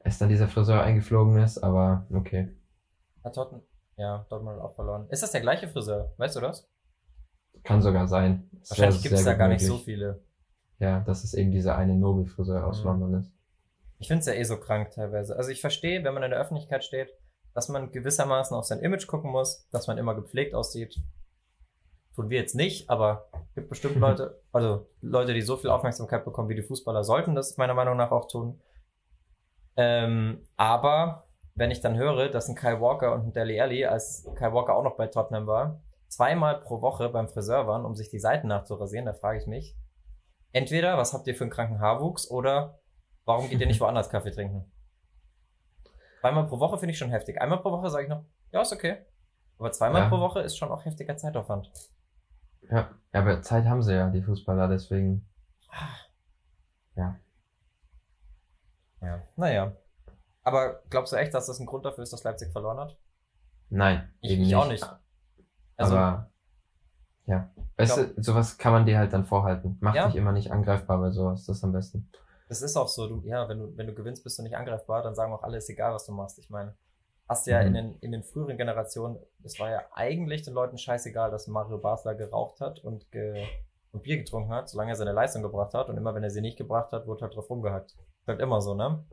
[0.00, 2.48] Als dann dieser Friseur eingeflogen ist, aber okay.
[3.22, 3.60] Hat Totten,
[3.98, 5.06] ja, Dortmund hat auch verloren.
[5.10, 6.14] Ist das der gleiche Friseur?
[6.16, 6.66] Weißt du das?
[7.62, 8.48] Kann sogar sein.
[8.68, 10.22] Wahrscheinlich gibt es da gar nicht so viele.
[10.78, 12.86] Ja, dass es eben dieser eine Nobelfriseur aus Mhm.
[12.86, 13.30] London ist.
[13.98, 15.36] Ich finde es ja eh so krank teilweise.
[15.36, 17.10] Also ich verstehe, wenn man in der Öffentlichkeit steht,
[17.52, 21.02] dass man gewissermaßen auf sein Image gucken muss, dass man immer gepflegt aussieht.
[22.16, 26.48] Tun wir jetzt nicht, aber gibt bestimmt Leute, also Leute, die so viel Aufmerksamkeit bekommen
[26.48, 28.60] wie die Fußballer, sollten das meiner Meinung nach auch tun.
[29.76, 31.24] Ähm, aber
[31.54, 34.74] wenn ich dann höre, dass ein Kai Walker und ein Deli Alli, als Kai Walker
[34.74, 38.48] auch noch bei Tottenham war, zweimal pro Woche beim Friseur waren, um sich die Seiten
[38.48, 39.76] nachzurasieren, da frage ich mich,
[40.52, 42.80] entweder, was habt ihr für einen kranken Haarwuchs oder
[43.26, 44.72] warum geht ihr nicht woanders Kaffee trinken?
[46.20, 47.40] Zweimal pro Woche finde ich schon heftig.
[47.40, 49.04] Einmal pro Woche sage ich noch, ja, ist okay.
[49.58, 50.08] Aber zweimal Ja.
[50.08, 51.70] pro Woche ist schon auch heftiger Zeitaufwand.
[52.70, 55.26] Ja, ja, aber Zeit haben sie ja, die Fußballer, deswegen.
[56.96, 57.16] Ja.
[59.36, 59.72] Naja.
[60.42, 62.96] Aber glaubst du echt, dass das ein Grund dafür ist, dass Leipzig verloren hat?
[63.68, 64.56] Nein, Ich, eben ich nicht.
[64.56, 64.84] auch nicht.
[65.76, 66.30] Also, aber
[67.26, 67.50] ja.
[67.76, 69.76] Weißt du, sowas kann man dir halt dann vorhalten.
[69.80, 70.06] Mach Ja.
[70.06, 72.10] dich immer nicht angreifbar bei sowas, das ist am besten.
[72.48, 73.08] das ist auch so.
[73.08, 75.58] Du, ja, wenn du, wenn du gewinnst, bist du nicht angreifbar, dann sagen auch alle,
[75.58, 76.38] ist egal, was du machst.
[76.38, 76.74] Ich meine,
[77.28, 77.66] hast du ja Mhm.
[77.68, 81.78] in, den, in den früheren Generationen, es war ja eigentlich den Leuten scheißegal, dass Mario
[81.78, 83.46] Basler geraucht hat und, ge,
[83.92, 85.88] und Bier getrunken hat, solange er seine Leistung gebracht hat.
[85.88, 87.92] Und immer wenn er sie nicht gebracht hat, wurde halt drauf rumgehackt.
[87.92, 89.04] Ist halt immer so, ne?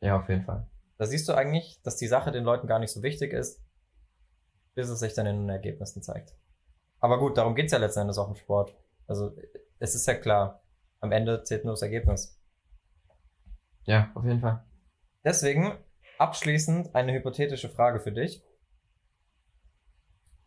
[0.00, 0.66] Ja, auf jeden Fall.
[0.98, 3.62] Da siehst du eigentlich, dass die Sache den Leuten gar nicht so wichtig ist,
[4.74, 6.34] bis es sich dann in den Ergebnissen zeigt.
[7.00, 8.74] Aber gut, darum geht's ja letzten Endes auch im Sport.
[9.06, 9.34] Also
[9.78, 10.62] es ist ja klar,
[11.00, 12.38] am Ende zählt nur das Ergebnis.
[13.84, 14.64] Ja, auf jeden Fall.
[15.24, 15.72] Deswegen
[16.20, 18.42] abschließend eine hypothetische Frage für dich.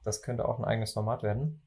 [0.03, 1.61] Das könnte auch ein eigenes Format werden.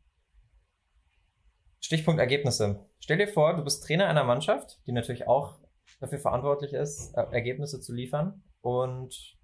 [1.81, 2.89] Stichpunkt Ergebnisse.
[3.01, 5.61] Stell dir vor, du bist Trainer einer Mannschaft, die natürlich auch
[6.01, 8.43] dafür verantwortlich ist, äh, Ergebnisse zu liefern.
[8.61, 9.39] Und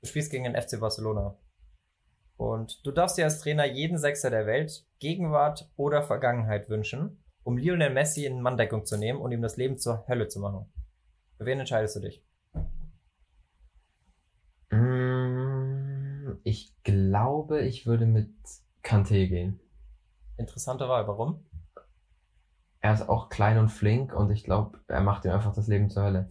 [0.00, 1.38] du spielst gegen den FC Barcelona.
[2.36, 7.56] Und du darfst dir als Trainer jeden Sechser der Welt Gegenwart oder Vergangenheit wünschen, um
[7.56, 10.72] Lionel Messi in Manndeckung zu nehmen und ihm das Leben zur Hölle zu machen.
[11.36, 12.27] Für wen entscheidest du dich?
[16.44, 18.32] Ich glaube, ich würde mit
[18.82, 19.60] Kanté gehen.
[20.36, 21.06] Interessante Wahl.
[21.06, 21.44] Warum?
[22.80, 25.90] Er ist auch klein und flink und ich glaube, er macht ihm einfach das Leben
[25.90, 26.30] zur Hölle.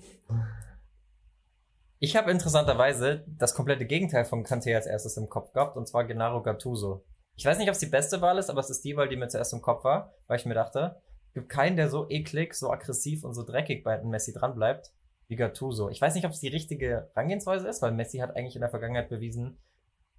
[2.00, 6.06] Ich habe interessanterweise das komplette Gegenteil von Kanté als erstes im Kopf gehabt, und zwar
[6.06, 7.04] Gennaro Gattuso.
[7.36, 9.18] Ich weiß nicht, ob es die beste Wahl ist, aber es ist die Wahl, die
[9.18, 12.54] mir zuerst im Kopf war, weil ich mir dachte, es gibt keinen, der so eklig,
[12.54, 14.94] so aggressiv und so dreckig bei Messi dranbleibt
[15.28, 15.90] wie Gattuso.
[15.90, 18.70] Ich weiß nicht, ob es die richtige Herangehensweise ist, weil Messi hat eigentlich in der
[18.70, 19.58] Vergangenheit bewiesen,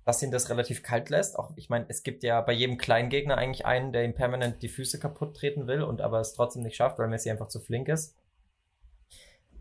[0.08, 1.38] dass ihn das relativ kalt lässt.
[1.38, 4.62] Auch, ich meine, es gibt ja bei jedem kleinen Gegner eigentlich einen, der ihm permanent
[4.62, 7.60] die Füße kaputt treten will und aber es trotzdem nicht schafft, weil Messi einfach zu
[7.60, 8.16] flink ist.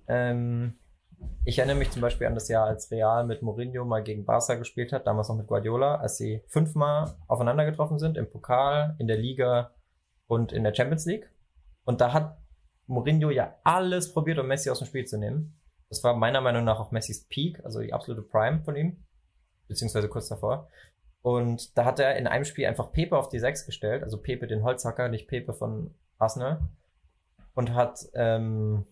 [0.08, 0.80] Ähm,
[1.44, 4.56] ich erinnere mich zum Beispiel an das Jahr, als Real mit Mourinho mal gegen Barca
[4.56, 9.08] gespielt hat, damals noch mit Guardiola, als sie fünfmal aufeinander getroffen sind, im Pokal, in
[9.08, 9.76] der Liga
[10.28, 11.30] und in der Champions League.
[11.84, 12.38] Und da hat
[12.86, 15.60] Mourinho ja alles probiert, um Messi aus dem Spiel zu nehmen.
[15.90, 19.04] Das war meiner Meinung nach auch Messis Peak, also die absolute Prime von ihm,
[19.68, 20.68] beziehungsweise kurz davor.
[21.22, 24.48] Und da hat er in einem Spiel einfach Pepe auf die 6 gestellt, also Pepe
[24.48, 26.62] den Holzhacker, nicht Pepe von Arsenal.
[27.54, 28.86] Und hat, ähm,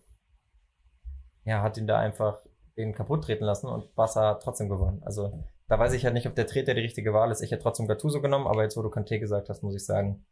[1.44, 2.40] ja, hat ihn da einfach
[2.78, 5.02] den kaputt treten lassen und Barca hat trotzdem gewonnen.
[5.06, 7.42] Also da weiß ich halt nicht, ob der Treter die richtige Wahl ist.
[7.42, 10.26] Ich hätte trotzdem Gattuso genommen, aber jetzt, wo du Kanté gesagt hast, muss ich sagen,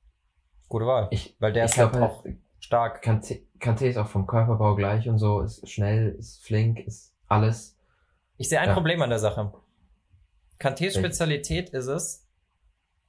[0.68, 1.08] gute Wahl.
[1.12, 2.26] Ich, Weil der ist halt glaube, auch
[2.60, 3.04] stark.
[3.04, 7.78] Kanté, Kanté ist auch vom Körperbau gleich und so, ist schnell, ist flink, ist alles.
[8.38, 8.74] Ich sehe ein Ja.
[8.74, 9.54] Problem an der Sache.
[10.60, 10.98] Kantés?
[10.98, 12.28] Spezialität ist es,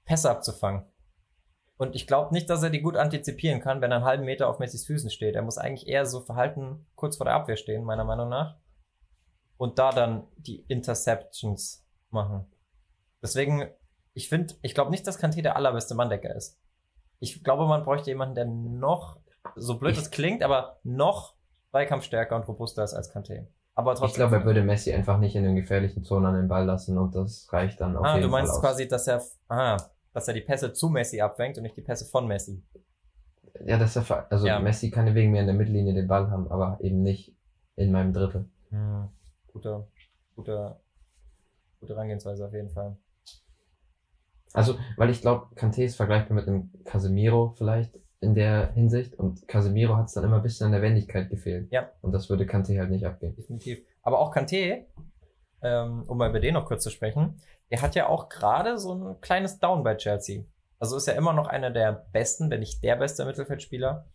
[0.04, 0.84] Pässe abzufangen.
[1.76, 4.48] Und ich glaube nicht, dass er die gut antizipieren kann, wenn er einen halben Meter
[4.48, 5.34] auf Messis Füßen steht.
[5.34, 8.56] Er muss eigentlich eher so verhalten kurz vor der Abwehr stehen, meiner Meinung nach.
[9.56, 12.46] Und da dann die Interceptions machen.
[13.22, 13.68] Deswegen,
[14.12, 16.60] ich finde, ich glaube nicht, dass Kanté der allerbeste Manndecker ist.
[17.18, 19.18] Ich glaube, man bräuchte jemanden, der noch,
[19.56, 21.34] so blöd es klingt, aber noch
[21.70, 23.46] zweikampfstärker und robuster ist als Kanté.
[23.76, 24.08] Aber trotzdem.
[24.10, 26.96] Ich glaube, er würde Messi einfach nicht in den gefährlichen Zonen an den Ball lassen
[26.98, 28.62] und das reicht dann auf Ah, jeden du meinst Fall aus.
[28.62, 29.76] quasi, dass er, ah,
[30.12, 32.62] dass er die Pässe zu Messi abfängt und nicht die Pässe von Messi.
[33.66, 34.60] Ja, das ist ja, ver- also Ja.
[34.60, 37.34] Messi kann wegen mir in der Mittellinie den Ball haben, aber eben nicht
[37.76, 38.48] in meinem Drittel.
[38.70, 39.08] Hm.
[39.52, 39.86] Guter,
[40.36, 40.80] guter,
[41.80, 42.96] gute Herangehensweise auf jeden Fall.
[44.52, 49.46] Also, weil ich glaube, Kanté ist vergleichbar mit einem Casemiro vielleicht in der Hinsicht und
[49.46, 51.70] Casemiro hat es dann immer ein bisschen an der Wendigkeit gefehlt.
[51.70, 51.90] Ja.
[52.00, 53.36] Und das würde Kanté halt nicht abgeben.
[53.36, 53.80] Definitiv.
[54.02, 54.86] Aber auch Kanté,
[55.62, 58.94] ähm, um mal über den noch kurz zu sprechen, der hat ja auch gerade so
[58.94, 60.44] ein kleines Down bei Chelsea.
[60.78, 64.06] Also ist er immer noch einer der besten, wenn nicht der beste Mittelfeldspieler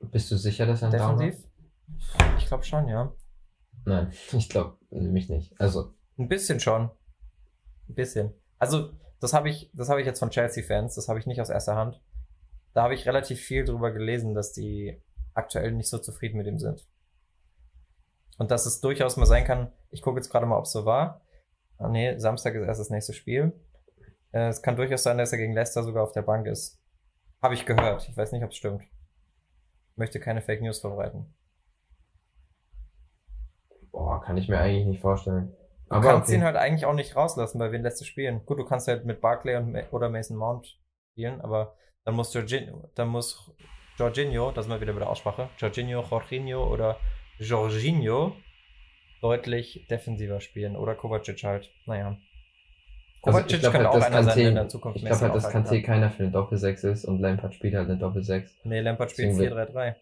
[0.00, 1.48] Bist du sicher, dass er ein Down defensiv.
[2.38, 3.04] Ich glaube schon, ja.
[3.04, 3.12] hat?
[3.84, 5.58] Nein, ich glaube nämlich nicht.
[5.60, 6.90] Also, Ein bisschen schon.
[7.88, 8.34] Ein bisschen.
[8.58, 11.50] Also, das habe ich, das habe ich jetzt von Chelsea-Fans, das habe ich nicht aus
[11.50, 12.00] erster Hand.
[12.72, 15.02] Da habe ich relativ viel drüber gelesen, dass die
[15.34, 16.86] aktuell nicht so zufrieden mit ihm sind.
[18.38, 20.84] Und dass es durchaus mal sein kann, ich gucke jetzt gerade mal, ob es so
[20.84, 21.22] war.
[21.78, 23.52] Ah, nee, Samstag ist erst das nächste Spiel.
[24.32, 26.80] Äh, es kann durchaus sein, dass er gegen Leicester sogar auf der Bank ist.
[27.42, 28.08] Habe ich gehört.
[28.08, 28.84] Ich weiß nicht, ob es stimmt.
[29.96, 31.34] Möchte keine Fake News verbreiten.
[33.92, 35.54] boah, kann ich mir eigentlich nicht vorstellen.
[35.88, 36.38] Du Aber kannst okay.
[36.38, 38.44] ihn halt eigentlich auch nicht rauslassen, weil wen lässt du spielen?
[38.46, 40.78] Gut, du kannst halt mit Barclay und oder Mason Mount
[41.12, 43.52] spielen, aber dann muss Jorginho, dann muss
[43.98, 46.98] Jorginho, das ist mal wieder bei der Aussprache, Jorginho, Jorginho oder
[47.38, 48.36] Jorginho
[49.20, 50.76] deutlich defensiver spielen.
[50.76, 51.70] Oder Kovacic halt.
[51.86, 52.16] Naja.
[53.22, 55.20] Also Kovacic ich glaube könnte halt, auch einer sein, der in der Zukunft ich glaube
[55.20, 58.48] halt, dass Kanté keiner für eine Doppel-6 ist und Lampard spielt halt eine Doppel-6.
[58.64, 59.94] Nee, Lampard spielt Deswegen 4-3-3.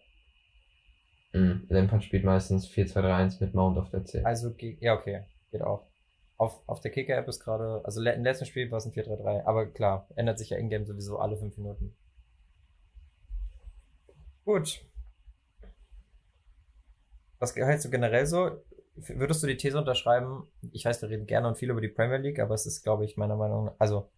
[1.33, 1.65] Mhm.
[1.69, 4.25] Lampard spielt meistens 4-2-3-1 mit Mount auf der 10.
[4.25, 5.25] Also, ja, okay.
[5.51, 5.88] Geht auch.
[6.39, 9.43] Auf, auf der Kicker-App ist gerade, also im letzten Spiel war es ein 4-3-3.
[9.43, 11.93] Aber klar, ändert sich ja in-game sowieso alle 5 Minuten.
[14.45, 14.85] Gut.
[17.39, 18.63] Was hältst du generell so?
[18.95, 20.47] Würdest du die These unterschreiben?
[20.71, 23.03] Ich weiß, wir reden gerne und viel über die Premier League, aber es ist, glaube
[23.03, 24.09] ich, meiner Meinung nach, also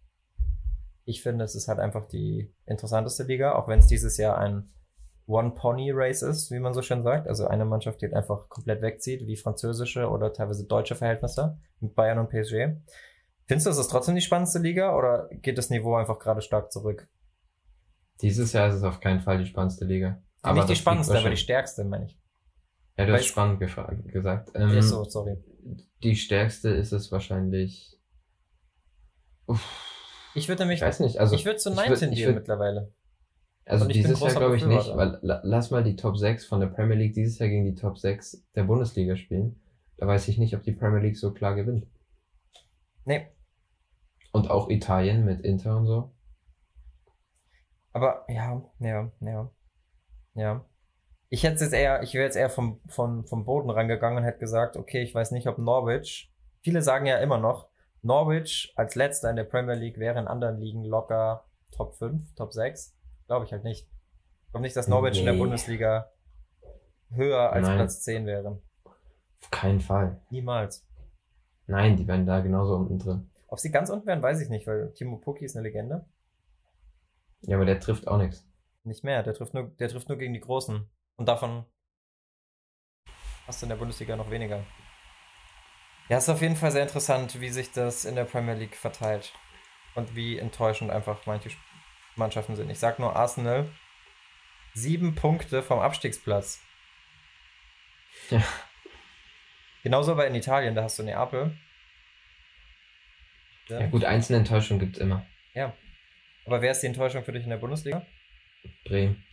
[1.04, 4.72] ich finde, es ist halt einfach die interessanteste Liga, auch wenn es dieses Jahr ein
[5.32, 7.26] One-Pony-Race ist, wie man so schön sagt.
[7.26, 11.94] Also eine Mannschaft, die halt einfach komplett wegzieht, wie französische oder teilweise deutsche Verhältnisse mit
[11.94, 12.76] Bayern und PSG.
[13.46, 16.70] Findest du, es ist trotzdem die spannendste Liga oder geht das Niveau einfach gerade stark
[16.72, 17.08] zurück?
[18.20, 20.22] Dieses Jahr ist es auf keinen Fall die spannendste Liga.
[20.42, 22.18] Aber nicht die das spannendste, aber die stärkste, meine ich.
[22.96, 24.50] Ja, du hast spannend gesagt.
[24.54, 25.36] Ähm, Ist so, sorry.
[26.02, 27.98] Die stärkste ist es wahrscheinlich.
[29.46, 29.60] Uff,
[30.34, 31.18] Ich würde nämlich, ich weiß nicht.
[31.18, 32.92] Also, ich würde zu ich 19 würd- ich gehen würd- mittlerweile.
[33.66, 36.66] Also dieses Jahr glaube ich nicht, weil la, lass mal die Top 6 von der
[36.66, 39.60] Premier League dieses Jahr gegen die Top 6 der Bundesliga spielen.
[39.98, 41.86] Da weiß ich nicht, ob die Premier League so klar gewinnt.
[43.04, 43.26] Nee,
[44.32, 46.12] Und auch Italien mit Inter und so.
[47.92, 49.50] aber ja, ja, ja,
[50.34, 50.64] ja.
[51.28, 54.38] Ich hätte jetzt eher, ich wäre jetzt eher vom, vom, vom Boden rangegangen und hätte
[54.38, 57.68] gesagt, okay, ich weiß nicht, ob Norwich, viele sagen ja immer noch,
[58.02, 62.52] Norwich als letzter in der Premier League wäre in anderen Ligen locker Top 5, Top
[62.52, 62.94] 6.
[63.26, 63.88] Glaube ich halt nicht.
[64.46, 65.40] Ich glaube nicht, dass Norwich in der Nee.
[65.40, 66.10] Bundesliga
[67.10, 67.76] höher als Nein.
[67.78, 68.60] Platz 10 wäre.
[69.42, 70.20] Auf keinen Fall.
[70.30, 70.86] Niemals.
[71.66, 73.30] Nein, die werden da genauso unten drin.
[73.48, 76.06] Ob sie ganz unten wären, weiß ich nicht, weil Timo Pukki ist eine Legende.
[77.42, 78.46] Ja, aber der trifft auch nichts.
[78.84, 80.88] Nicht mehr, der trifft nur, der trifft nur gegen die Großen.
[81.16, 81.64] Und davon
[83.46, 84.64] hast du in der Bundesliga noch weniger.
[86.08, 89.32] Ja, ist auf jeden Fall sehr interessant, wie sich das in der Premier League verteilt.
[89.94, 91.60] Und wie enttäuschend einfach manche Sp-
[92.16, 92.70] Mannschaften sind.
[92.70, 93.68] Ich sag nur Arsenal.
[94.74, 96.60] Sieben Punkte vom Abstiegsplatz.
[98.30, 98.42] Ja.
[99.82, 101.56] Genauso bei in Italien, da hast du Neapel.
[103.68, 105.26] Ja gut, einzelne Enttäuschungen gibt's immer.
[105.54, 105.74] Ja.
[106.44, 108.06] Aber wer ist die Enttäuschung für dich in der Bundesliga?
[108.84, 109.24] Bremen.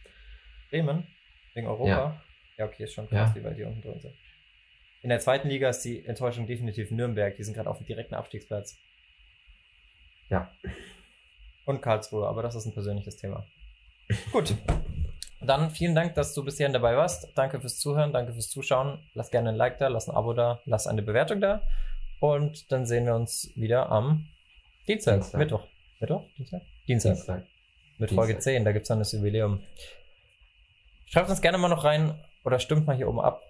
[0.69, 1.07] Bremen?
[1.53, 1.89] Wegen Europa?
[1.89, 2.23] Ja.
[2.57, 3.35] Ja, okay, ist schon krass, Ja.
[3.35, 4.15] wie weit die unten drin sind.
[5.01, 7.35] In der zweiten Liga ist die Enttäuschung definitiv Nürnberg.
[7.37, 8.77] Die sind gerade auf dem direkten Abstiegsplatz.
[10.29, 10.51] Ja.
[11.69, 13.45] Und Karlsruhe, aber das ist ein persönliches Thema.
[14.31, 14.55] Gut.
[15.39, 17.27] Dann vielen Dank, dass du bis hierhin dabei warst.
[17.35, 19.07] Danke fürs Zuhören, danke fürs Zuschauen.
[19.13, 21.61] Lass gerne ein Like da, lass ein Abo da, lass eine Bewertung da.
[22.21, 24.27] Und dann sehen wir uns wieder am
[24.87, 25.19] Dienstag.
[25.19, 25.37] Dienstag.
[25.37, 25.67] Mittwoch.
[25.99, 26.23] Mittwoch?
[26.39, 26.61] Dienstag?
[26.87, 27.13] Dienstag.
[27.13, 27.43] Dienstag.
[27.99, 28.53] Mit Folge Dienstag.
[28.53, 29.61] 10, da gibt's dann das Jubiläum.
[31.05, 33.43] Schreibt uns gerne mal noch rein oder stimmt mal hier oben ab,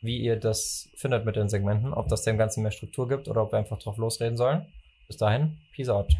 [0.00, 3.42] wie ihr das findet mit den Segmenten, ob das dem Ganzen mehr Struktur gibt oder
[3.42, 4.72] ob wir einfach drauf losreden sollen.
[5.06, 6.16] Bis dahin, peace out.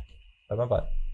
[0.48, 1.05] Bye bye bye.